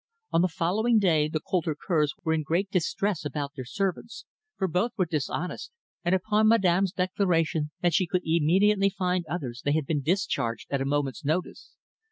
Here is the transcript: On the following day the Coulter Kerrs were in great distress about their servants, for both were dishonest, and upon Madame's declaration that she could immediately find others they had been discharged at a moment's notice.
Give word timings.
On 0.31 0.41
the 0.41 0.47
following 0.47 0.97
day 0.97 1.27
the 1.29 1.39
Coulter 1.39 1.75
Kerrs 1.75 2.15
were 2.23 2.33
in 2.33 2.41
great 2.41 2.71
distress 2.71 3.23
about 3.23 3.51
their 3.55 3.65
servants, 3.65 4.25
for 4.57 4.67
both 4.67 4.93
were 4.97 5.05
dishonest, 5.05 5.69
and 6.03 6.15
upon 6.15 6.47
Madame's 6.47 6.91
declaration 6.91 7.69
that 7.83 7.93
she 7.93 8.07
could 8.07 8.23
immediately 8.25 8.89
find 8.89 9.27
others 9.27 9.61
they 9.63 9.73
had 9.73 9.85
been 9.85 10.01
discharged 10.01 10.65
at 10.71 10.81
a 10.81 10.85
moment's 10.85 11.23
notice. 11.23 11.75